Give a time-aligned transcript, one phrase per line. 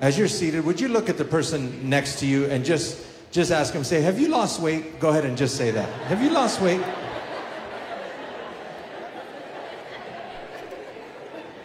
[0.00, 3.52] As you're seated, would you look at the person next to you and just just
[3.52, 4.98] ask them, say, have you lost weight?
[4.98, 5.88] Go ahead and just say that.
[6.08, 6.82] Have you lost weight?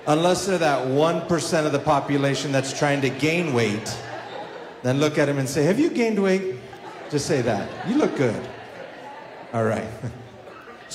[0.07, 3.97] Unless they're that 1% of the population that's trying to gain weight,
[4.83, 6.57] then look at them and say, have you gained weight?
[7.09, 7.87] Just say that.
[7.87, 8.47] You look good.
[9.51, 9.87] All right.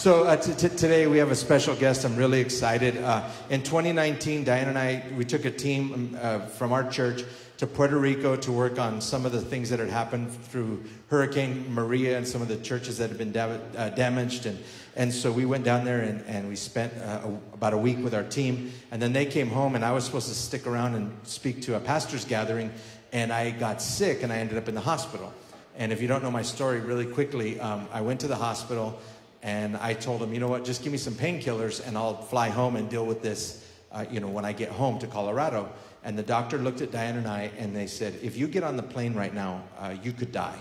[0.01, 2.07] So uh, t- t- today we have a special guest.
[2.07, 2.97] I'm really excited.
[2.97, 7.23] Uh, in 2019, Diane and I, we took a team um, uh, from our church
[7.59, 11.67] to Puerto Rico to work on some of the things that had happened through Hurricane
[11.69, 14.47] Maria and some of the churches that had been da- uh, damaged.
[14.47, 14.59] And,
[14.97, 18.03] and so we went down there and, and we spent uh, a, about a week
[18.03, 18.73] with our team.
[18.91, 21.77] And then they came home, and I was supposed to stick around and speak to
[21.77, 22.73] a pastor's gathering.
[23.13, 25.31] And I got sick, and I ended up in the hospital.
[25.77, 28.99] And if you don't know my story, really quickly, um, I went to the hospital.
[29.43, 32.49] And I told him, you know what, just give me some painkillers and I'll fly
[32.51, 35.73] home and deal with this, uh, you know, when I get home to Colorado.
[36.05, 38.77] And the doctor looked at Diane and I and they said, if you get on
[38.77, 40.59] the plane right now, uh, you could die.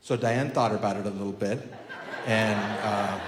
[0.00, 1.60] So Diane thought about it a little bit.
[2.26, 3.20] And uh,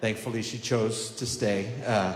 [0.00, 1.70] thankfully she chose to stay.
[1.86, 2.14] Uh,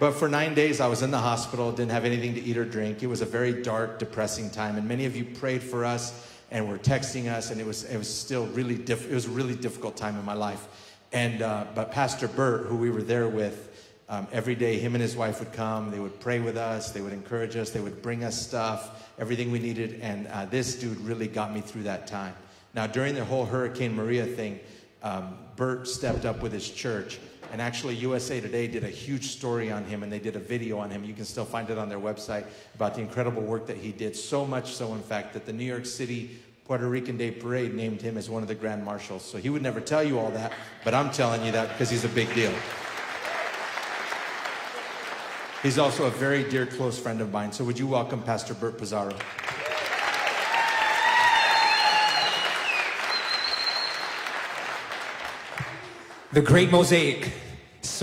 [0.00, 2.64] but for nine days, I was in the hospital, didn't have anything to eat or
[2.64, 3.04] drink.
[3.04, 4.76] It was a very dark, depressing time.
[4.76, 7.96] And many of you prayed for us and were texting us, and it was it
[7.96, 10.68] was still really diff- it was a really difficult time in my life.
[11.12, 13.70] And uh, but Pastor Bert, who we were there with,
[14.08, 15.90] um, every day, him and his wife would come.
[15.90, 16.92] They would pray with us.
[16.92, 17.70] They would encourage us.
[17.70, 20.00] They would bring us stuff, everything we needed.
[20.02, 22.34] And uh, this dude really got me through that time.
[22.74, 24.60] Now, during the whole Hurricane Maria thing,
[25.02, 27.18] um, Bert stepped up with his church.
[27.52, 30.78] And actually, USA Today did a huge story on him, and they did a video
[30.78, 31.04] on him.
[31.04, 34.16] You can still find it on their website about the incredible work that he did.
[34.16, 38.00] So much so, in fact, that the New York City Puerto Rican Day Parade named
[38.00, 39.22] him as one of the Grand Marshals.
[39.22, 42.06] So he would never tell you all that, but I'm telling you that because he's
[42.06, 42.54] a big deal.
[45.62, 47.52] He's also a very dear, close friend of mine.
[47.52, 49.14] So would you welcome Pastor Bert Pizarro?
[56.32, 57.41] The Great Mosaic.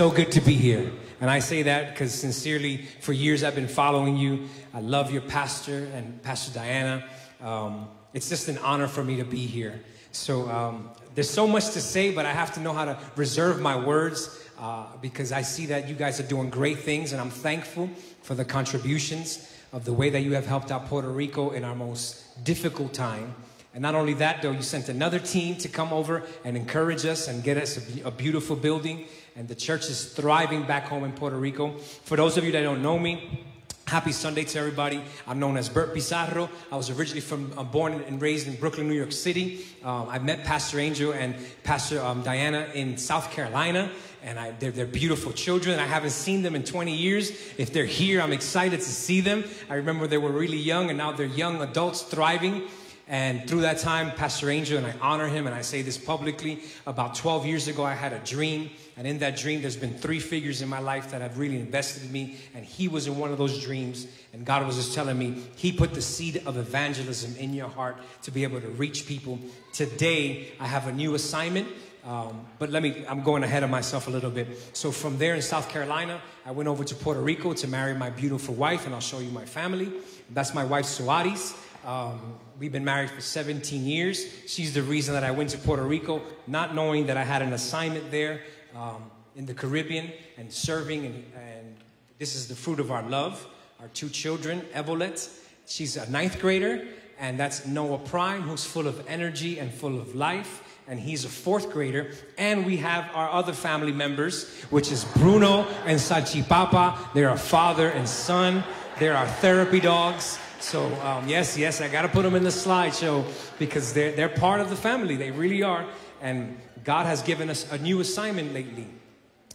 [0.00, 0.90] So good to be here.
[1.20, 4.48] And I say that because sincerely, for years I've been following you.
[4.72, 7.04] I love your pastor and Pastor Diana.
[7.42, 9.82] Um, it's just an honor for me to be here.
[10.10, 13.60] So um, there's so much to say, but I have to know how to reserve
[13.60, 17.28] my words uh, because I see that you guys are doing great things, and I'm
[17.28, 17.90] thankful
[18.22, 21.74] for the contributions of the way that you have helped out Puerto Rico in our
[21.74, 23.34] most difficult time.
[23.72, 27.28] And not only that, though, you sent another team to come over and encourage us
[27.28, 29.06] and get us a, a, beautiful building.
[29.40, 31.78] And the church is thriving back home in Puerto Rico.
[32.04, 33.46] For those of you that don't know me,
[33.86, 35.02] Happy Sunday to everybody.
[35.26, 36.50] I'm known as Bert Pizarro.
[36.70, 39.66] I was originally from, I'm born and raised in Brooklyn, New York City.
[39.82, 41.34] Um, I met Pastor Angel and
[41.64, 43.90] Pastor um, Diana in South Carolina,
[44.22, 45.80] and I, they're, they're beautiful children.
[45.80, 47.30] I haven't seen them in 20 years.
[47.56, 49.42] If they're here, I'm excited to see them.
[49.68, 52.68] I remember they were really young, and now they're young adults thriving.
[53.10, 56.62] And through that time, Pastor Angel, and I honor him, and I say this publicly,
[56.86, 58.70] about 12 years ago, I had a dream.
[58.96, 62.04] And in that dream, there's been three figures in my life that have really invested
[62.04, 62.36] in me.
[62.54, 64.06] And he was in one of those dreams.
[64.32, 67.96] And God was just telling me, He put the seed of evangelism in your heart
[68.22, 69.40] to be able to reach people.
[69.72, 71.66] Today, I have a new assignment.
[72.04, 74.46] Um, but let me, I'm going ahead of myself a little bit.
[74.72, 78.10] So from there in South Carolina, I went over to Puerto Rico to marry my
[78.10, 79.92] beautiful wife, and I'll show you my family.
[80.30, 81.54] That's my wife, Suarez.
[81.84, 84.26] Um, we've been married for 17 years.
[84.46, 87.54] She's the reason that I went to Puerto Rico, not knowing that I had an
[87.54, 88.42] assignment there
[88.76, 91.06] um, in the Caribbean and serving.
[91.06, 91.76] And, and,
[92.18, 93.46] this is the fruit of our love.
[93.80, 95.26] Our two children, Evolet,
[95.66, 96.86] she's a ninth grader,
[97.18, 100.62] and that's Noah Prime, who's full of energy and full of life.
[100.86, 102.12] And he's a fourth grader.
[102.36, 107.14] And we have our other family members, which is Bruno and Salchipapa.
[107.14, 108.64] They're a father and son.
[108.98, 110.38] They're our therapy dogs.
[110.60, 113.24] So um, yes, yes, I got to put them in the slideshow
[113.58, 115.16] because they're they're part of the family.
[115.16, 115.86] They really are.
[116.20, 118.86] And God has given us a new assignment lately.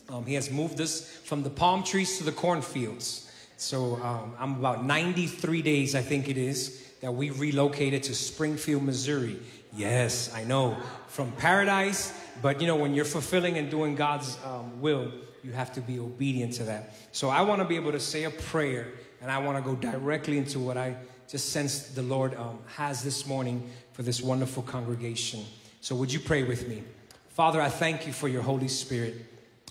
[0.10, 3.32] Um, he has moved us from the palm trees to the cornfields.
[3.58, 8.84] So um, I'm about 93 days, I think it is, that we relocated to Springfield,
[8.84, 9.40] Missouri.
[9.74, 10.78] Yes, I know,
[11.08, 12.14] from paradise.
[12.42, 15.12] But you know, when you're fulfilling and doing God's um, will,
[15.44, 16.96] you have to be obedient to that.
[17.12, 18.88] So I want to be able to say a prayer
[19.26, 20.96] and I want to go directly into what I
[21.28, 25.44] just sense the Lord um, has this morning for this wonderful congregation.
[25.82, 26.84] So, would you pray with me?
[27.30, 29.16] Father, I thank you for your Holy Spirit.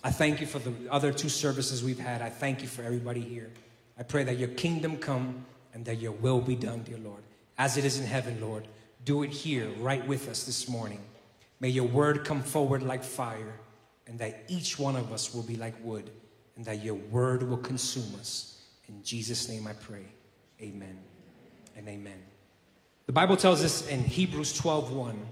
[0.03, 2.21] I thank you for the other two services we've had.
[2.21, 3.49] I thank you for everybody here.
[3.97, 7.23] I pray that your kingdom come and that your will be done, dear Lord.
[7.57, 8.67] As it is in heaven, Lord,
[9.05, 11.01] do it here, right with us this morning.
[11.61, 13.55] May your word come forward like fire,
[14.09, 16.11] and that each one of us will be like wood,
[16.57, 18.54] and that your word will consume us.
[18.89, 20.05] In Jesus' name I pray.
[20.61, 20.99] Amen
[21.77, 22.23] and amen.
[23.07, 25.27] The Bible tells us in Hebrews 12 1,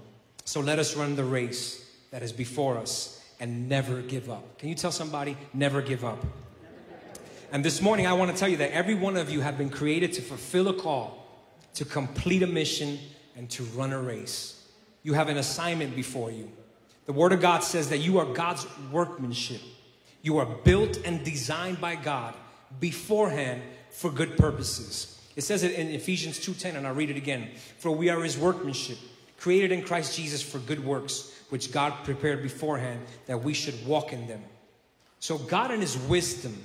[0.45, 4.57] so let us run the race that is before us and never give up.
[4.59, 6.23] Can you tell somebody, never give up?
[7.51, 9.69] And this morning, I want to tell you that every one of you have been
[9.69, 11.27] created to fulfill a call,
[11.75, 12.99] to complete a mission,
[13.35, 14.67] and to run a race.
[15.03, 16.51] You have an assignment before you.
[17.05, 19.61] The Word of God says that you are God's workmanship.
[20.21, 22.33] You are built and designed by God
[22.79, 25.21] beforehand for good purposes.
[25.35, 27.51] It says it in Ephesians 2:10 and I'll read it again.
[27.79, 28.97] For we are his workmanship,
[29.37, 34.13] created in Christ Jesus for good works, which God prepared beforehand that we should walk
[34.13, 34.43] in them.
[35.19, 36.61] So God in his wisdom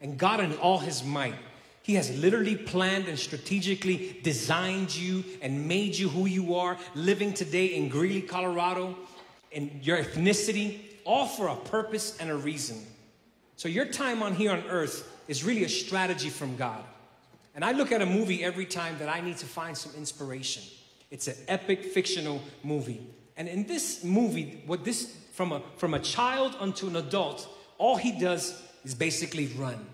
[0.00, 1.34] and God in all his might,
[1.82, 7.32] he has literally planned and strategically designed you and made you who you are, living
[7.32, 8.96] today in Greeley, Colorado,
[9.52, 12.84] and your ethnicity, all for a purpose and a reason.
[13.56, 16.84] So your time on here on earth is really a strategy from God.
[17.54, 20.62] And I look at a movie every time that I need to find some inspiration.
[21.10, 23.00] It's an epic fictional movie.
[23.36, 27.48] And in this movie, what this from a from a child unto an adult,
[27.78, 29.86] all he does is basically run.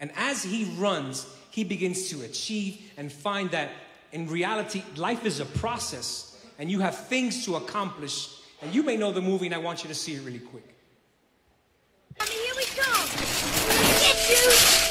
[0.00, 3.70] And as he runs, he begins to achieve and find that
[4.12, 8.30] in reality, life is a process and you have things to accomplish.
[8.60, 10.74] And you may know the movie, and I want you to see it really quick.
[12.18, 12.92] Mommy, here we go.
[14.00, 14.87] Get you.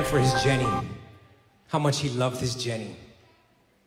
[0.00, 0.66] Ran for his Jenny.
[1.68, 2.96] How much he loved his Jenny.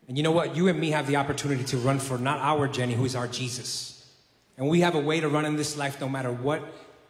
[0.07, 0.55] And you know what?
[0.55, 3.27] You and me have the opportunity to run for not our Jenny, who is our
[3.27, 4.13] Jesus.
[4.55, 6.61] And we have a way to run in this life no matter what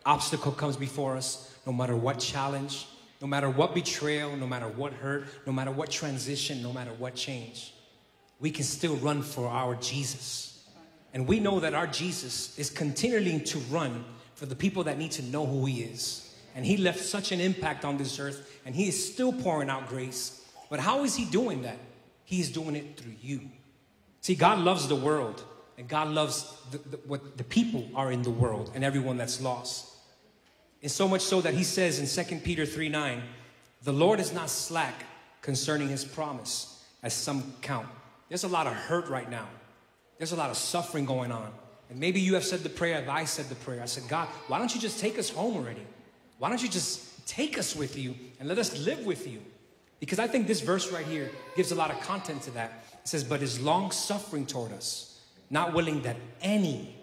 [0.05, 2.87] obstacle comes before us, no matter what challenge,
[3.19, 7.13] no matter what betrayal, no matter what hurt, no matter what transition, no matter what
[7.13, 7.73] change.
[8.39, 10.65] We can still run for our Jesus.
[11.13, 14.05] And we know that our Jesus is continuing to run
[14.35, 16.22] for the people that need to know who he is.
[16.55, 19.87] And he left such an impact on this earth, and he is still pouring out
[19.87, 20.45] grace.
[20.69, 21.77] But how is he doing that?
[22.25, 23.41] He is doing it through you.
[24.21, 25.43] See, God loves the world,
[25.77, 29.41] and God loves the, the, what the people are in the world and everyone that's
[29.41, 29.89] lost.
[30.81, 33.23] And so much so that he says in 2 Peter 3 9,
[33.83, 35.05] the Lord is not slack
[35.41, 37.87] concerning his promise, as some count.
[38.29, 39.47] There's a lot of hurt right now.
[40.17, 41.51] There's a lot of suffering going on.
[41.89, 43.81] And maybe you have said the prayer, if I said the prayer.
[43.81, 45.85] I said, God, why don't you just take us home already?
[46.43, 49.39] Why don't you just take us with you and let us live with you?
[50.01, 52.83] Because I think this verse right here gives a lot of content to that.
[53.01, 56.97] It says, But is long suffering toward us, not willing that any,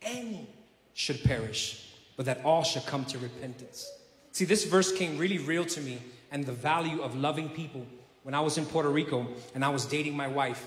[0.00, 0.48] any
[0.94, 3.92] should perish, but that all should come to repentance.
[4.32, 5.98] See, this verse came really real to me
[6.30, 7.86] and the value of loving people.
[8.22, 10.66] When I was in Puerto Rico and I was dating my wife,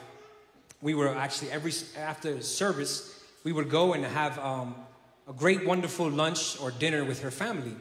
[0.80, 4.76] we were actually every after service, we would go and have um,
[5.28, 7.74] a great, wonderful lunch or dinner with her family.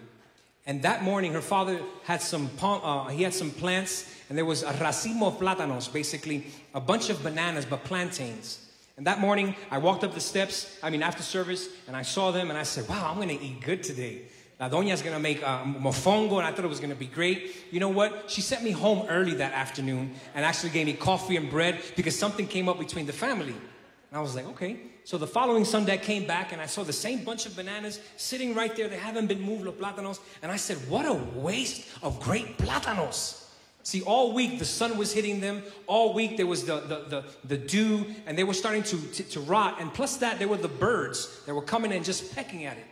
[0.71, 4.45] And that morning, her father had some palm, uh, he had some plants, and there
[4.45, 8.71] was a racimo of plátanos, basically a bunch of bananas, but plantains.
[8.97, 12.31] And that morning, I walked up the steps, I mean, after service, and I saw
[12.31, 14.23] them, and I said, wow, I'm gonna eat good today.
[14.61, 17.67] La doña's gonna make uh, mofongo, and I thought it was gonna be great.
[17.73, 18.31] You know what?
[18.31, 22.17] She sent me home early that afternoon and actually gave me coffee and bread because
[22.17, 23.57] something came up between the family.
[24.11, 24.77] And I was like, okay.
[25.05, 28.01] So the following Sunday, I came back and I saw the same bunch of bananas
[28.17, 28.89] sitting right there.
[28.89, 30.19] They haven't been moved, los plátanos.
[30.43, 33.41] And I said, what a waste of great plátanos.
[33.83, 35.63] See, all week the sun was hitting them.
[35.87, 39.23] All week there was the, the, the, the dew, and they were starting to, to,
[39.23, 39.81] to rot.
[39.81, 42.87] And plus that, there were the birds that were coming and just pecking at it.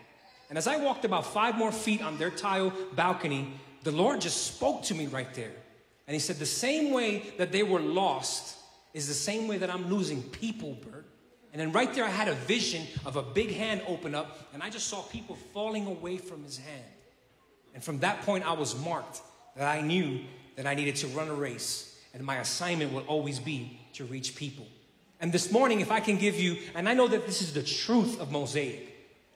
[0.49, 4.47] And as I walked about five more feet on their tile balcony, the Lord just
[4.47, 5.53] spoke to me right there.
[6.07, 8.57] And He said, The same way that they were lost
[8.95, 11.05] is the same way that I'm losing people, Bert.
[11.53, 14.63] And then right there, I had a vision of a big hand open up, and
[14.63, 16.85] I just saw people falling away from His hand.
[17.75, 19.21] And from that point, I was marked
[19.57, 20.21] that I knew
[20.57, 24.35] that I needed to run a race, and my assignment will always be to reach
[24.35, 24.67] people.
[25.21, 27.63] And this morning, if I can give you, and I know that this is the
[27.63, 28.95] truth of Mosaic,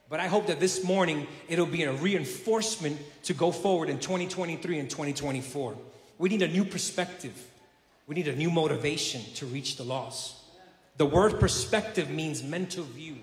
[0.09, 4.79] but I hope that this morning it'll be a reinforcement to go forward in 2023
[4.79, 5.75] and 2024.
[6.17, 7.33] We need a new perspective.
[8.05, 10.42] We need a new motivation to reach the lost.
[10.97, 13.17] The word perspective means mental view.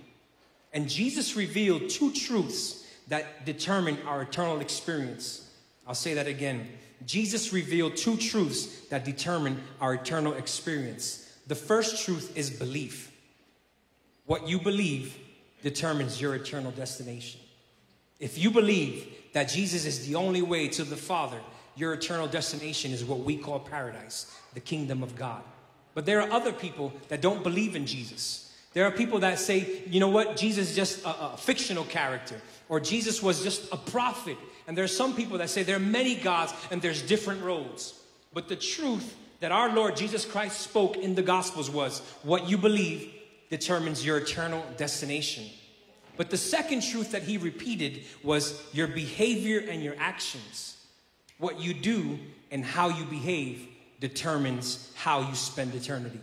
[0.72, 5.50] And Jesus revealed two truths that determine our eternal experience.
[5.86, 6.68] I'll say that again.
[7.06, 11.32] Jesus revealed two truths that determine our eternal experience.
[11.46, 13.10] The first truth is belief.
[14.26, 15.16] What you believe
[15.62, 17.40] determines your eternal destination.
[18.20, 21.38] If you believe that Jesus is the only way to the Father,
[21.74, 25.42] your eternal destination is what we call paradise, the kingdom of God.
[25.94, 28.54] But there are other people that don't believe in Jesus.
[28.72, 32.40] There are people that say, you know what, Jesus is just a, a fictional character,
[32.68, 34.36] or Jesus was just a prophet.
[34.68, 37.94] And there are some people that say there are many gods and there's different roads.
[38.32, 42.56] But the truth that our Lord Jesus Christ spoke in the Gospels was what you
[42.56, 43.12] believe
[43.48, 45.46] determines your eternal destination.
[46.16, 50.76] But the second truth that he repeated was your behavior and your actions.
[51.38, 52.18] What you do
[52.50, 53.66] and how you behave
[54.00, 56.20] determines how you spend eternity.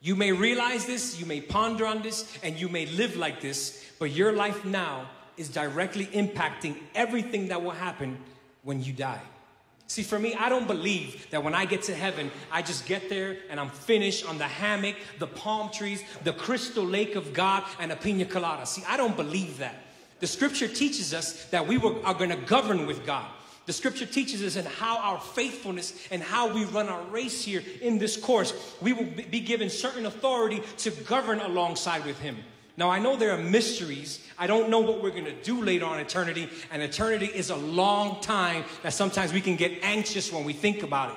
[0.00, 3.84] You may realize this, you may ponder on this, and you may live like this,
[3.98, 8.18] but your life now is directly impacting everything that will happen
[8.62, 9.20] when you die.
[9.88, 13.08] See, for me, I don't believe that when I get to heaven, I just get
[13.08, 17.62] there and I'm finished on the hammock, the palm trees, the crystal lake of God,
[17.78, 18.66] and a pina colada.
[18.66, 19.76] See, I don't believe that.
[20.18, 23.26] The scripture teaches us that we were, are going to govern with God.
[23.66, 27.62] The scripture teaches us in how our faithfulness and how we run our race here
[27.82, 32.36] in this course, we will be given certain authority to govern alongside with Him.
[32.76, 34.24] Now, I know there are mysteries.
[34.38, 37.56] I don't know what we're going to do later on eternity, and eternity is a
[37.56, 41.16] long time that sometimes we can get anxious when we think about it.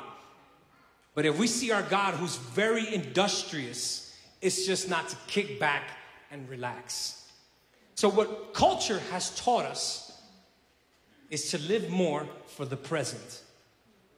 [1.13, 5.83] But if we see our God who's very industrious, it's just not to kick back
[6.31, 7.27] and relax.
[7.95, 10.09] So, what culture has taught us
[11.29, 12.25] is to live more
[12.59, 13.41] for the present.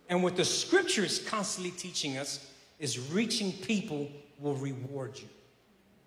[0.09, 2.43] And what the scripture is constantly teaching us
[2.79, 5.29] is reaching people will reward you.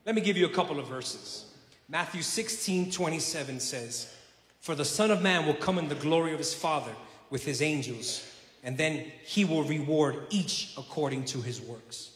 [0.04, 1.44] Let me give you a couple of verses.
[1.88, 4.12] Matthew 16, 27 says,
[4.58, 6.90] For the Son of Man will come in the glory of his Father
[7.30, 8.28] with his angels,
[8.64, 12.10] and then he will reward each according to his works.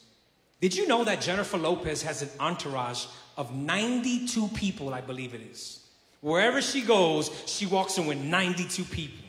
[0.60, 3.06] Did you know that Jennifer Lopez has an entourage
[3.36, 5.86] of 92 people, I believe it is?
[6.22, 9.27] Wherever she goes, she walks in with 92 people.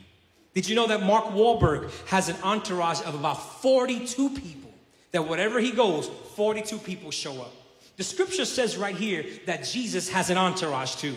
[0.54, 4.70] Did you know that Mark Wahlberg has an entourage of about 42 people?
[5.12, 7.52] That wherever he goes, 42 people show up.
[7.96, 11.14] The scripture says right here that Jesus has an entourage too,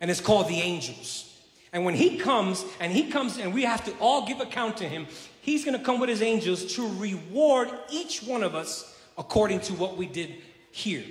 [0.00, 1.30] and it's called the angels.
[1.72, 4.88] And when he comes, and he comes, and we have to all give account to
[4.88, 5.08] him,
[5.40, 9.96] he's gonna come with his angels to reward each one of us according to what
[9.96, 10.36] we did
[10.70, 11.04] here.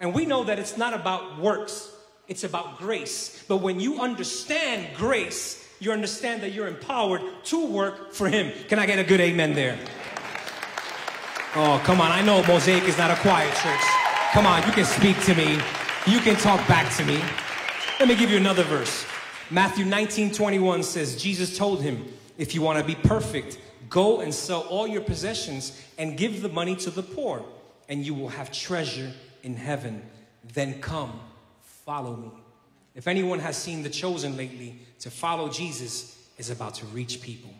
[0.00, 1.90] And we know that it's not about works,
[2.26, 3.44] it's about grace.
[3.48, 8.52] But when you understand grace, you understand that you're empowered to work for him.
[8.68, 9.78] Can I get a good amen there?
[11.54, 12.10] Oh, come on.
[12.10, 13.80] I know Mosaic is not a quiet church.
[14.32, 15.54] Come on, you can speak to me.
[16.06, 17.20] You can talk back to me.
[17.98, 19.06] Let me give you another verse.
[19.50, 22.04] Matthew 19 21 says, Jesus told him,
[22.36, 23.58] If you want to be perfect,
[23.88, 27.44] go and sell all your possessions and give the money to the poor,
[27.88, 29.10] and you will have treasure
[29.42, 30.02] in heaven.
[30.52, 31.18] Then come,
[31.62, 32.30] follow me.
[32.98, 37.54] If anyone has seen The Chosen lately, to follow Jesus is about to reach people.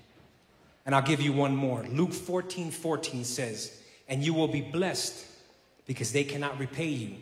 [0.84, 1.84] And I'll give you one more.
[1.84, 5.24] Luke 14 14 says, And you will be blessed
[5.86, 7.14] because they cannot repay you,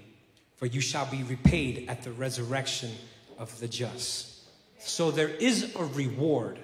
[0.57, 2.91] for you shall be repaid at the resurrection
[3.37, 4.49] of the just.
[4.79, 6.59] So there is a reward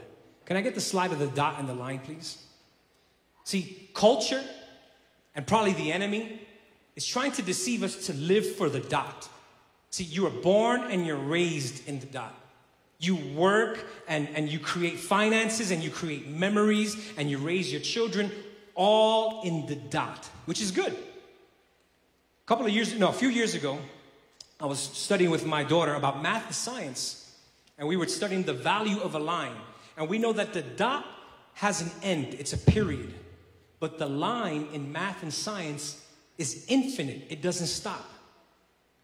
[0.46, 2.42] Can I get the slide of the dot and the line, please?
[3.44, 4.42] See, culture
[5.34, 6.40] and probably the enemy
[6.96, 9.28] is trying to deceive us to live for the dot.
[9.92, 12.34] See, you are born and you're raised in the dot.
[12.98, 17.82] You work and, and you create finances and you create memories and you raise your
[17.82, 18.30] children
[18.74, 20.94] all in the dot, which is good.
[20.94, 23.78] A couple of years, no, a few years ago,
[24.58, 27.36] I was studying with my daughter about math and science,
[27.76, 29.56] and we were studying the value of a line.
[29.98, 31.04] And we know that the dot
[31.54, 33.12] has an end, it's a period.
[33.78, 36.02] But the line in math and science
[36.38, 38.11] is infinite, it doesn't stop.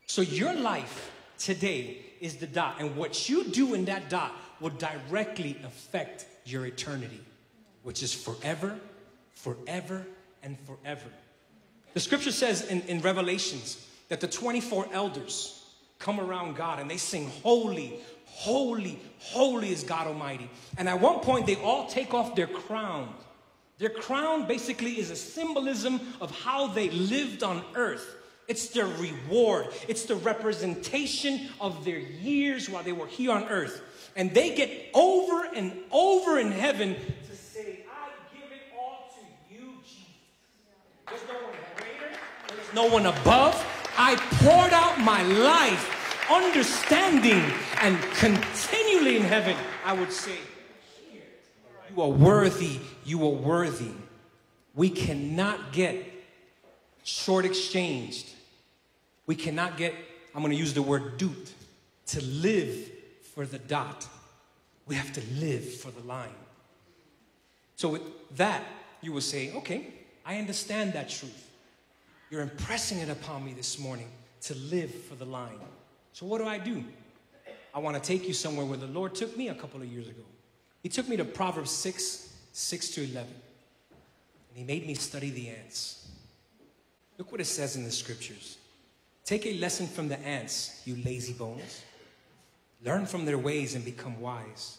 [0.09, 4.71] So your life today is the dot, and what you do in that dot will
[4.71, 7.21] directly affect your eternity,
[7.83, 8.79] which is forever,
[9.35, 10.07] forever,
[10.43, 11.09] and forever.
[11.93, 15.62] The scripture says in, in Revelations that the 24 elders
[15.99, 20.49] come around God and they sing, Holy, holy, holy is God Almighty.
[20.79, 23.12] And at one point, they all take off their crown.
[23.77, 28.15] Their crown basically is a symbolism of how they lived on earth.
[28.49, 33.83] It's their reward, it's the representation of their years while they were here on earth.
[34.17, 39.55] And they get over and over in heaven to say, I give it all to
[39.55, 40.00] you, Jesus.
[41.07, 42.17] There's no one greater,
[42.49, 43.67] there's no one above.
[43.99, 47.43] I poured out my life, understanding,
[47.83, 50.38] and continually in heaven, I would say,
[51.95, 53.93] You are worthy, you are worthy.
[54.75, 56.02] We cannot get
[57.02, 58.28] short exchanged.
[59.28, 59.94] We cannot get,
[60.35, 61.52] I'm gonna use the word duped,
[62.06, 62.90] to live
[63.35, 64.08] for the dot.
[64.87, 66.35] We have to live for the line.
[67.76, 68.02] So, with
[68.37, 68.64] that,
[69.02, 69.87] you will say, okay,
[70.25, 71.50] I understand that truth.
[72.30, 74.08] You're impressing it upon me this morning
[74.42, 75.61] to live for the line.
[76.14, 76.82] So, what do I do?
[77.75, 80.08] I want to take you somewhere where the Lord took me a couple of years
[80.08, 80.25] ago.
[80.82, 83.28] He took me to Proverbs 6 6 to 11.
[83.28, 86.08] And He made me study the ants.
[87.19, 88.57] Look what it says in the scriptures.
[89.28, 91.82] Take a lesson from the ants, you lazy bones.
[92.82, 94.78] Learn from their ways and become wise.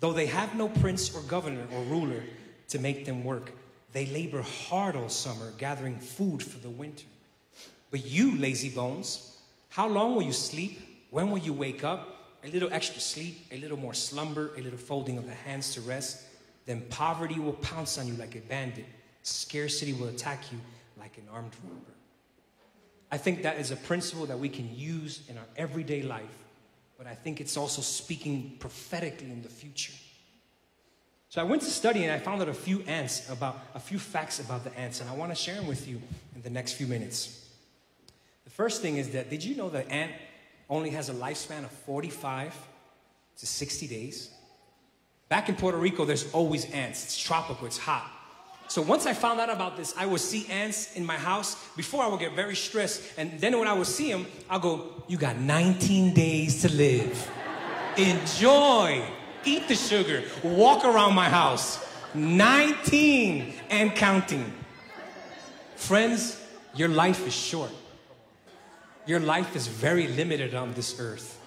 [0.00, 2.24] Though they have no prince or governor or ruler
[2.70, 3.52] to make them work,
[3.92, 7.06] they labor hard all summer, gathering food for the winter.
[7.92, 11.06] But you, lazy bones, how long will you sleep?
[11.10, 12.40] When will you wake up?
[12.42, 15.80] A little extra sleep, a little more slumber, a little folding of the hands to
[15.82, 16.24] rest.
[16.64, 18.86] Then poverty will pounce on you like a bandit.
[19.22, 20.58] Scarcity will attack you
[20.98, 21.95] like an armed robber.
[23.10, 26.24] I think that is a principle that we can use in our everyday life,
[26.98, 29.92] but I think it's also speaking prophetically in the future.
[31.28, 33.98] So I went to study and I found out a few ants about a few
[33.98, 36.00] facts about the ants, and I want to share them with you
[36.34, 37.44] in the next few minutes.
[38.44, 40.12] The first thing is that did you know that ant
[40.68, 42.54] only has a lifespan of 45
[43.38, 44.30] to 60 days?
[45.28, 47.04] Back in Puerto Rico, there's always ants.
[47.04, 48.10] It's tropical, it's hot.
[48.68, 51.56] So once I found out about this, I would see ants in my house.
[51.76, 55.04] Before I would get very stressed, and then when I would see them, I'll go,
[55.06, 57.30] "You got 19 days to live.
[57.96, 59.02] Enjoy.
[59.44, 60.24] Eat the sugar.
[60.42, 61.78] Walk around my house.
[62.14, 64.52] 19 and counting."
[65.76, 66.36] Friends,
[66.74, 67.70] your life is short.
[69.06, 71.38] Your life is very limited on this earth.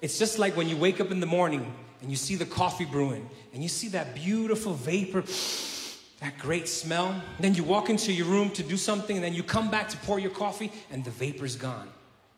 [0.00, 2.84] It's just like when you wake up in the morning and you see the coffee
[2.84, 5.22] brewing and you see that beautiful vapor
[6.22, 7.20] that great smell.
[7.40, 9.96] Then you walk into your room to do something, and then you come back to
[9.98, 11.88] pour your coffee, and the vapor's gone.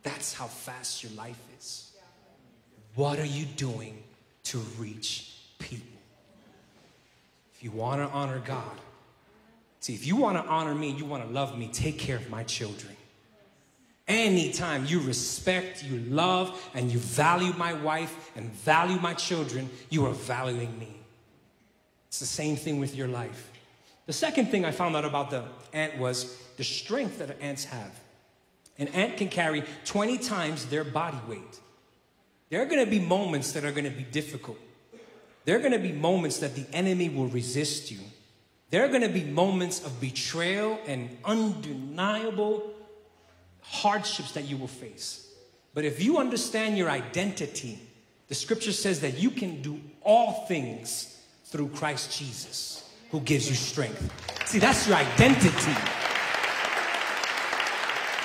[0.02, 1.92] That's how fast your life is.
[2.94, 4.02] What are you doing
[4.44, 5.98] to reach people?
[7.54, 8.80] If you want to honor God,
[9.80, 12.30] see, if you want to honor me, you want to love me, take care of
[12.30, 12.96] my children.
[14.08, 20.06] Anytime you respect, you love, and you value my wife and value my children, you
[20.06, 20.94] are valuing me.
[22.08, 23.50] It's the same thing with your life.
[24.06, 28.00] The second thing I found out about the ant was the strength that ants have.
[28.78, 31.60] An ant can carry 20 times their body weight.
[32.50, 34.58] There are going to be moments that are going to be difficult.
[35.44, 37.98] There are going to be moments that the enemy will resist you.
[38.70, 42.72] There are going to be moments of betrayal and undeniable
[43.60, 45.32] hardships that you will face.
[45.72, 47.78] But if you understand your identity,
[48.28, 52.74] the scripture says that you can do all things through Christ Jesus
[53.14, 54.10] who gives you strength.
[54.44, 55.72] See, that's your identity.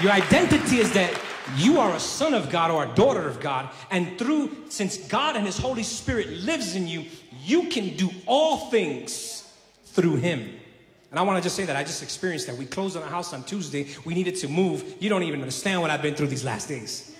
[0.02, 1.14] Your identity is that
[1.58, 5.36] you are a son of God or a daughter of God, and through, since God
[5.36, 7.06] and His Holy Spirit lives in you,
[7.44, 9.54] you can do all things
[9.86, 10.56] through Him.
[11.12, 12.58] And I want to just say that I just experienced that.
[12.58, 13.90] We closed on a house on Tuesday.
[14.06, 14.96] We needed to move.
[15.00, 17.16] You don't even understand what I've been through these last days.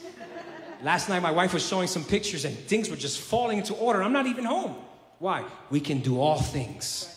[0.82, 4.02] Last night, my wife was showing some pictures, and things were just falling into order.
[4.02, 4.76] I'm not even home.
[5.20, 5.46] Why?
[5.70, 7.16] We can do all things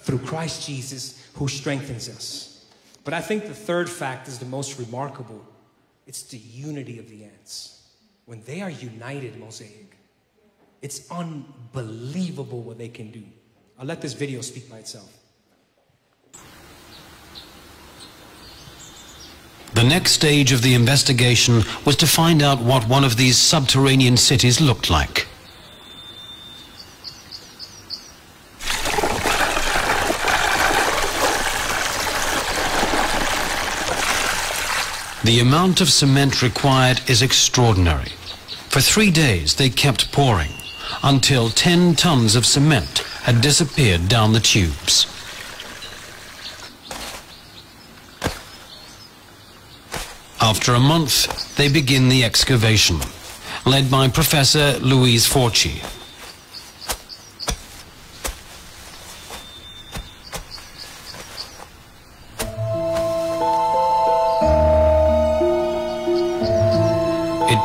[0.00, 2.66] through Christ Jesus who strengthens us.
[3.04, 5.44] But I think the third fact is the most remarkable.
[6.06, 7.88] It's the unity of the ants.
[8.26, 9.96] When they are united, Mosaic,
[10.82, 13.22] it's unbelievable what they can do.
[13.78, 15.16] I'll let this video speak by itself.
[19.74, 24.16] The next stage of the investigation was to find out what one of these subterranean
[24.16, 25.26] cities looked like.
[35.22, 38.12] The amount of cement required is extraordinary.
[38.70, 40.52] For three days they kept pouring
[41.02, 45.04] until 10 tons of cement had disappeared down the tubes.
[50.40, 52.98] After a month, they begin the excavation,
[53.66, 55.82] led by Professor Luiz Forti.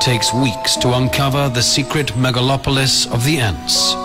[0.06, 3.96] Takes weeks to uncover the secret megalopolis of the ants.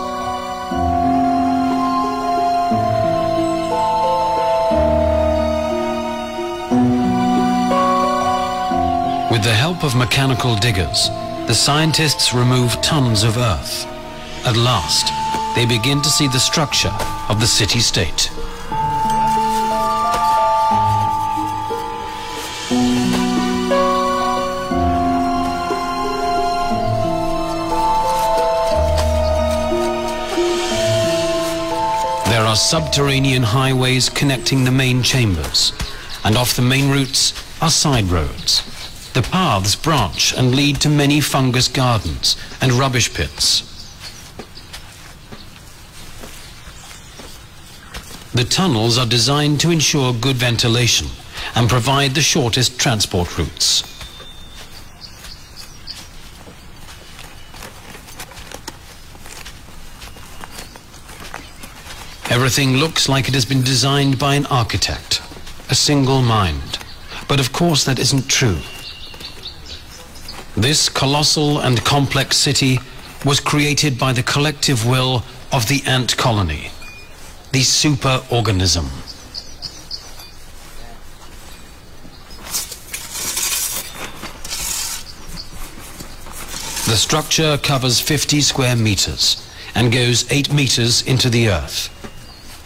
[9.31, 11.11] With the help of mechanical diggers,
[11.47, 13.85] the scientists remove tons of earth.
[14.47, 15.13] At last,
[15.55, 16.97] they begin to see the structure
[17.29, 18.40] of the city-state.
[32.61, 35.73] Subterranean highways connecting the main chambers,
[36.25, 38.63] and off the main routes are side roads.
[39.15, 43.67] The paths branch and lead to many fungus gardens and rubbish pits.
[48.33, 51.09] The tunnels are designed to ensure good ventilation
[51.57, 53.90] and provide the shortest transport routes.
[62.51, 65.23] Everything looks like it has been designed by an architect,
[65.71, 66.81] a single mind.
[67.29, 68.59] But of course that isn't true.
[70.57, 72.81] This colossal and complex city
[73.25, 76.73] was created by the collective will of the ant colony,
[77.53, 78.89] the superorganism.
[86.87, 91.97] The structure covers 50 square meters and goes 8 meters into the earth.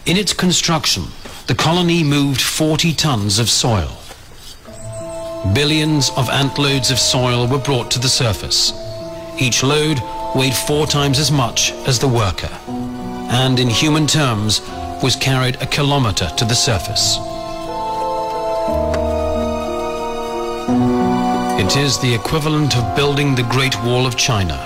[0.07, 1.05] In its construction,
[1.47, 3.91] the colony moved 40 tons of soil.
[5.55, 8.75] Billions of antloads of soil were brought to the surface.
[9.39, 10.03] Each load
[10.35, 12.51] weighed four times as much as the worker,
[13.31, 14.61] and in human terms
[15.03, 17.17] was carried a kilometer to the surface.
[21.59, 24.59] It is the equivalent of building the Great Wall of China.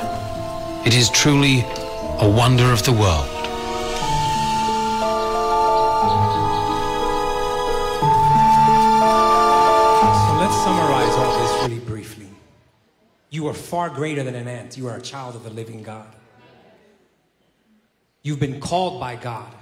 [0.84, 1.64] It is truly
[2.18, 3.37] a wonder of the world.
[13.48, 14.76] Are far greater than an ant.
[14.76, 16.14] You are a child of the living God.
[18.22, 19.52] You've been called by God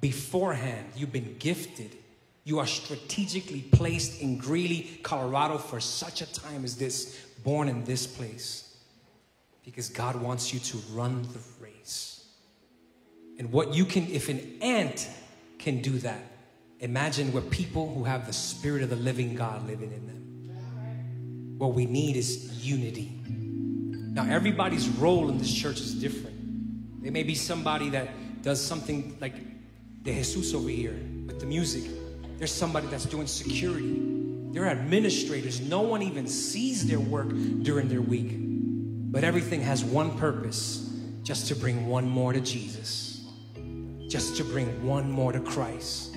[0.00, 0.86] beforehand.
[0.96, 1.96] You've been gifted.
[2.44, 7.84] You are strategically placed in Greeley, Colorado for such a time as this, born in
[7.84, 8.76] this place.
[9.64, 12.26] Because God wants you to run the race.
[13.38, 15.08] And what you can, if an ant
[15.58, 16.20] can do that,
[16.80, 20.23] imagine what people who have the spirit of the living God living in them.
[21.64, 23.10] What we need is unity.
[23.26, 27.02] Now, everybody's role in this church is different.
[27.02, 28.10] There may be somebody that
[28.42, 29.32] does something like
[30.02, 30.92] the Jesus over here
[31.26, 31.90] with the music.
[32.36, 33.98] There's somebody that's doing security.
[34.52, 35.62] There are administrators.
[35.62, 37.30] No one even sees their work
[37.62, 38.34] during their week.
[39.10, 43.24] But everything has one purpose just to bring one more to Jesus,
[44.10, 46.14] just to bring one more to Christ.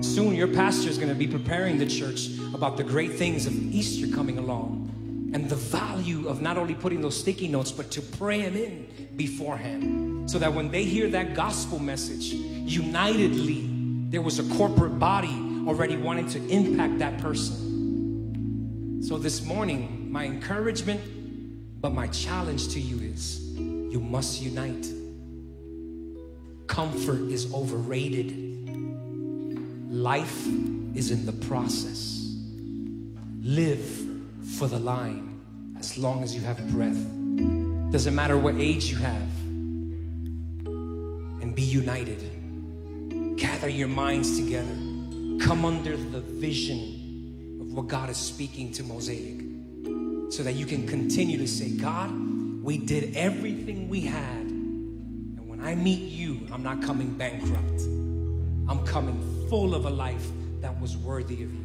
[0.00, 3.52] Soon, your pastor is going to be preparing the church about the great things of
[3.52, 8.00] Easter coming along and the value of not only putting those sticky notes, but to
[8.00, 13.68] pray them in beforehand so that when they hear that gospel message, unitedly,
[14.08, 15.34] there was a corporate body
[15.66, 19.02] already wanting to impact that person.
[19.02, 21.00] So this morning, my encouragement,
[21.80, 24.88] but my challenge to you is you must unite.
[26.68, 28.43] Comfort is overrated.
[29.94, 30.48] Life
[30.96, 32.36] is in the process.
[33.42, 33.88] Live
[34.42, 35.40] for the line
[35.78, 36.98] as long as you have breath.
[37.92, 39.22] Doesn't matter what age you have.
[40.66, 42.18] and be united.
[43.36, 44.74] Gather your minds together.
[45.40, 49.42] Come under the vision of what God is speaking to Mosaic
[50.32, 52.10] so that you can continue to say, God,
[52.64, 54.40] we did everything we had.
[54.40, 57.82] And when I meet you, I'm not coming bankrupt.
[58.66, 60.26] I'm coming full of a life
[60.60, 61.64] that was worthy of you.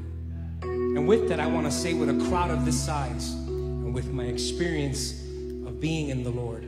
[0.61, 4.11] And with that, I want to say, with a crowd of this size and with
[4.11, 5.13] my experience
[5.65, 6.65] of being in the Lord,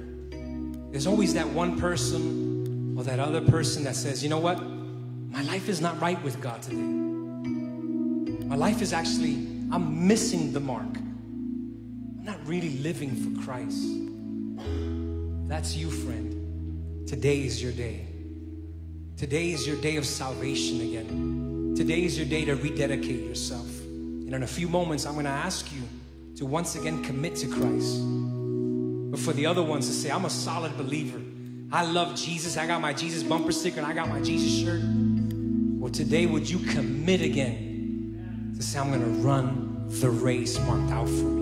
[0.92, 4.62] there's always that one person or that other person that says, you know what?
[4.62, 6.76] My life is not right with God today.
[6.76, 10.98] My life is actually, I'm missing the mark.
[10.98, 13.82] I'm not really living for Christ.
[15.48, 17.08] That's you, friend.
[17.08, 18.11] Today is your day.
[19.18, 21.74] Today is your day of salvation again.
[21.76, 23.68] Today is your day to rededicate yourself.
[23.82, 25.82] And in a few moments, I'm going to ask you
[26.38, 28.00] to once again commit to Christ.
[29.12, 31.22] But for the other ones to say, I'm a solid believer.
[31.72, 32.58] I love Jesus.
[32.58, 34.82] I got my Jesus bumper sticker and I got my Jesus shirt.
[35.80, 40.92] Well, today, would you commit again to say, I'm going to run the race marked
[40.92, 41.42] out for me?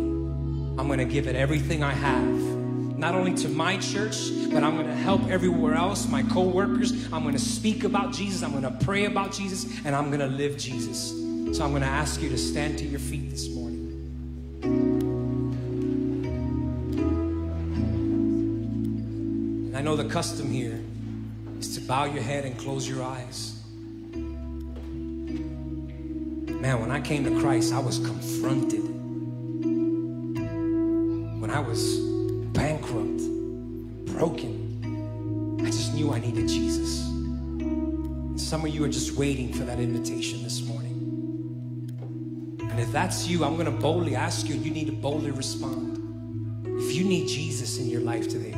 [0.79, 2.49] I'm going to give it everything I have
[3.00, 6.92] not only to my church, but I'm going to help everywhere else, my co-workers.
[7.14, 8.44] I'm going to speak about Jesus.
[8.44, 11.12] I'm going to pray about Jesus, and I'm going to live Jesus.
[11.58, 13.88] So I'm going to ask you to stand to your feet this morning.
[19.68, 20.78] And I know the custom here
[21.58, 23.56] is to bow your head and close your eyes.
[26.60, 28.84] Man, when I came to Christ, I was confronted.
[31.40, 32.09] When I was
[32.60, 33.22] bankrupt,
[34.13, 37.08] broken, I just knew I needed Jesus.
[37.08, 41.88] And some of you are just waiting for that invitation this morning.
[42.69, 45.32] And if that's you, I'm going to boldly ask you, and you need to boldly
[45.32, 46.67] respond.
[46.82, 48.54] If you need Jesus in your life today,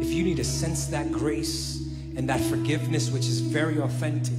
[0.00, 4.38] if you need to sense that grace and that forgiveness, which is very authentic,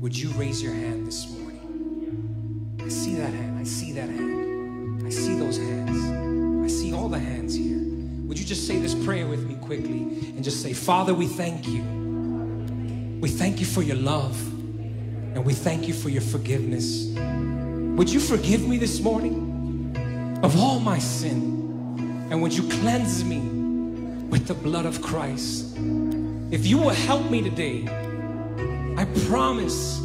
[0.00, 2.80] would you raise your hand this morning?
[2.84, 3.56] I see that hand.
[3.60, 5.06] I see that hand.
[5.06, 5.81] I see those hands.
[8.54, 11.82] Just say this prayer with me quickly and just say, Father, we thank you.
[13.18, 14.38] We thank you for your love
[15.34, 17.06] and we thank you for your forgiveness.
[17.96, 22.28] Would you forgive me this morning of all my sin?
[22.30, 23.38] And would you cleanse me
[24.28, 25.74] with the blood of Christ?
[26.50, 27.86] If you will help me today,
[28.98, 29.98] I promise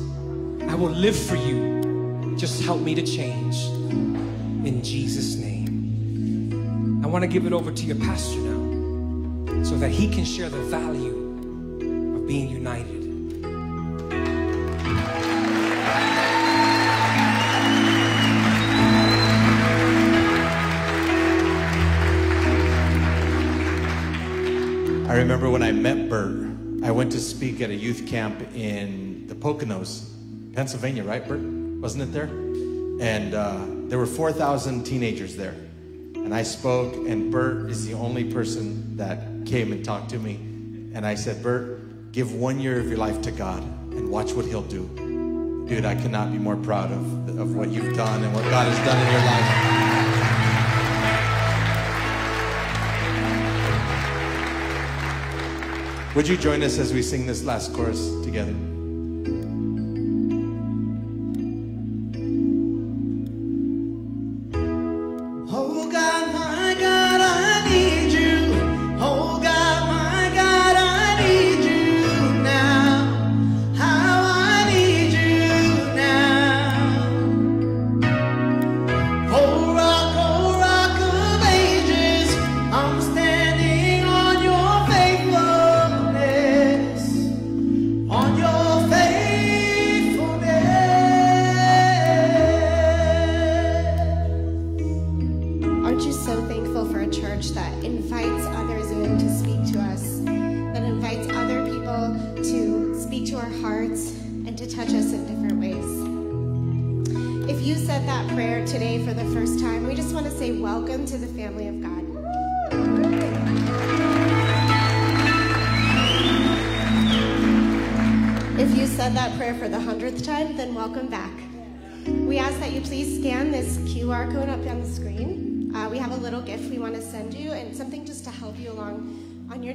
[0.69, 2.37] I will live for you.
[2.37, 3.57] Just help me to change
[4.65, 5.46] in Jesus' name.
[7.07, 10.49] I want to give it over to your pastor now so that he can share
[10.49, 13.05] the value of being united.
[25.09, 29.27] I remember when I met Bert, I went to speak at a youth camp in
[29.27, 30.09] the Poconos,
[30.51, 31.39] Pennsylvania, right, Bert?
[31.39, 32.27] Wasn't it there?
[32.99, 35.66] And uh, there were 4,000 teenagers there.
[36.27, 40.35] And I spoke, and Bert is the only person that came and talked to me.
[40.93, 43.63] And I said, Bert, give one year of your life to God
[43.93, 44.89] and watch what He'll do.
[45.69, 48.77] Dude, I cannot be more proud of, of what you've done and what God has
[48.85, 49.21] done in your
[56.03, 56.13] life.
[56.13, 58.53] Would you join us as we sing this last chorus together?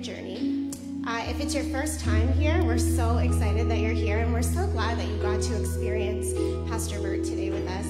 [0.02, 0.68] Journey.
[1.06, 4.42] Uh, if it's your first time here, we're so excited that you're here and we're
[4.42, 6.32] so glad that you got to experience
[6.68, 7.86] Pastor Bert today with us.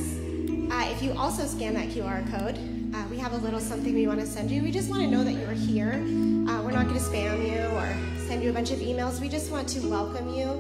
[0.70, 2.59] Uh, if you also scan that QR code,
[2.94, 4.62] uh, we have a little something we want to send you.
[4.62, 5.92] We just want to know that you're here.
[5.92, 9.18] Uh, we're not going to spam you or send you a bunch of emails.
[9.18, 10.51] We just want to welcome you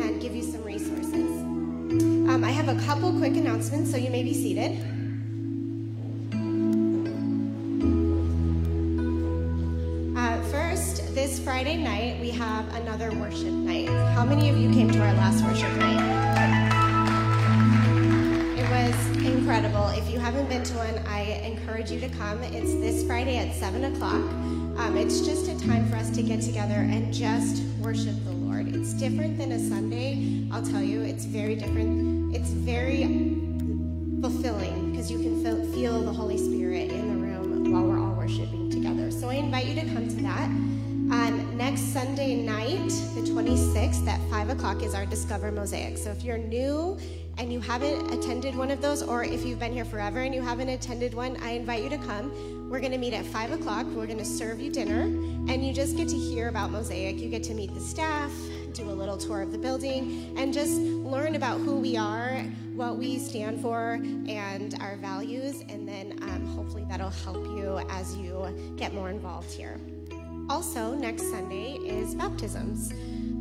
[0.00, 1.14] and give you some resources.
[1.14, 4.78] Um, I have a couple quick announcements, so you may be seated.
[11.78, 13.88] Night, we have another worship night.
[14.14, 16.00] How many of you came to our last worship night?
[18.58, 19.88] It was incredible.
[19.88, 22.42] If you haven't been to one, I encourage you to come.
[22.42, 24.14] It's this Friday at 7 o'clock.
[24.14, 28.74] Um, it's just a time for us to get together and just worship the Lord.
[28.74, 31.02] It's different than a Sunday, I'll tell you.
[31.02, 32.34] It's very different.
[32.34, 33.04] It's very
[34.20, 35.40] fulfilling because you can
[35.72, 39.10] feel the Holy Spirit in the room while we're all worshiping together.
[39.10, 40.69] So I invite you to come to that.
[41.10, 45.98] Um, next Sunday night, the 26th at 5 o'clock, is our Discover Mosaic.
[45.98, 46.96] So if you're new
[47.36, 50.40] and you haven't attended one of those, or if you've been here forever and you
[50.40, 52.70] haven't attended one, I invite you to come.
[52.70, 53.86] We're going to meet at 5 o'clock.
[53.86, 57.18] We're going to serve you dinner, and you just get to hear about Mosaic.
[57.18, 58.30] You get to meet the staff,
[58.72, 62.38] do a little tour of the building, and just learn about who we are,
[62.76, 63.94] what we stand for,
[64.28, 65.64] and our values.
[65.68, 69.80] And then um, hopefully that'll help you as you get more involved here.
[70.50, 72.90] Also, next Sunday is baptisms.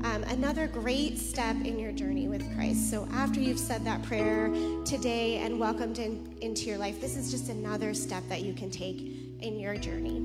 [0.04, 2.92] Um, another great step in your journey with Christ.
[2.92, 4.54] So, after you've said that prayer
[4.86, 8.70] today and welcomed in, into your life, this is just another step that you can
[8.70, 9.02] take
[9.42, 10.18] in your journey.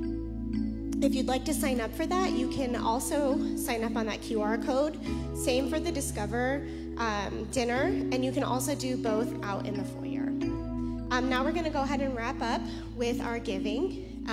[1.03, 4.20] If you'd like to sign up for that, you can also sign up on that
[4.20, 5.01] QR code.
[5.35, 6.66] Same for the Discover
[6.99, 10.29] um, dinner, and you can also do both out in the foyer.
[11.11, 12.61] Um, now we're going to go ahead and wrap up
[12.94, 14.27] with our giving.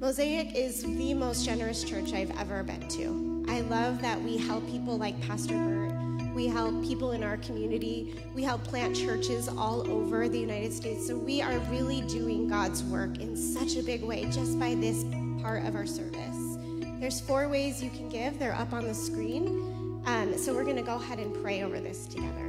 [0.00, 3.44] Mosaic is the most generous church I've ever been to.
[3.48, 6.34] I love that we help people like Pastor Bert.
[6.36, 8.14] We help people in our community.
[8.32, 11.04] We help plant churches all over the United States.
[11.04, 15.02] So we are really doing God's work in such a big way just by this
[15.42, 16.58] part of our service.
[17.00, 18.38] There's four ways you can give.
[18.38, 20.00] They're up on the screen.
[20.06, 22.46] Um, so we're going to go ahead and pray over this together.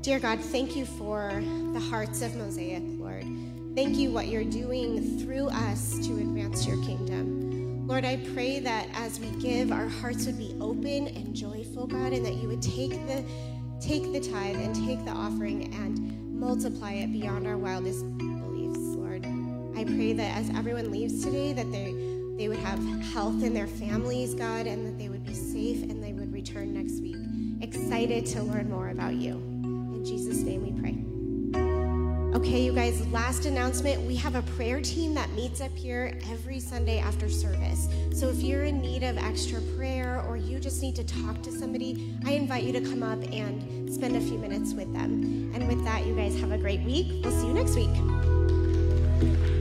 [0.00, 1.42] Dear God, thank you for
[1.74, 3.26] the hearts of Mosaic, Lord.
[3.76, 7.86] Thank you what you're doing through us to advance your kingdom.
[7.86, 12.14] Lord, I pray that as we give, our hearts would be open and joyful, God,
[12.14, 13.22] and that you would take the
[13.78, 19.26] take the tithe and take the offering and multiply it beyond our wildest beliefs, Lord.
[19.76, 21.92] I pray that as everyone leaves today, that they
[22.38, 26.02] they would have health in their families, God, and that they would be safe and
[26.02, 27.18] they would return next week,
[27.60, 29.32] excited to learn more about you.
[29.32, 31.05] In Jesus' name we pray.
[32.36, 34.02] Okay, you guys, last announcement.
[34.02, 37.88] We have a prayer team that meets up here every Sunday after service.
[38.12, 41.50] So if you're in need of extra prayer or you just need to talk to
[41.50, 45.50] somebody, I invite you to come up and spend a few minutes with them.
[45.54, 47.24] And with that, you guys have a great week.
[47.24, 49.55] We'll see you next week.